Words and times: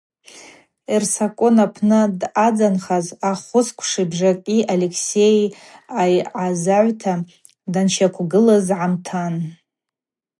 Эрсакон 0.95 1.55
апны 1.65 2.01
дъадзанхаз 2.19 3.07
ахвысквши 3.31 4.03
бжакӏи 4.09 4.59
Алексей 4.73 5.37
айъазагӏвта 6.01 7.13
данщаквгылуаз 7.73 8.67
гӏамтан. 8.79 9.35